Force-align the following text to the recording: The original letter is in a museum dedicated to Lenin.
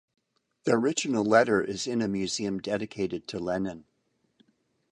The 0.63 0.71
original 0.71 1.23
letter 1.23 1.61
is 1.63 1.85
in 1.85 2.01
a 2.01 2.07
museum 2.07 2.57
dedicated 2.59 3.27
to 3.27 3.37
Lenin. 3.39 3.85